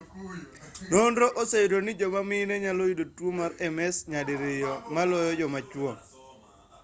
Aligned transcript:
nonro 0.91 1.25
oseyudo 1.41 1.77
ni 1.83 1.91
joma 1.99 2.21
mime 2.29 2.55
nyalo 2.65 2.81
yudo 2.89 3.05
tuo 3.15 3.31
mar 3.39 3.51
ms 3.75 3.95
nyadiriyo 4.11 4.71
maloyo 4.93 5.31
joma 5.41 5.59
chuo 5.71 5.91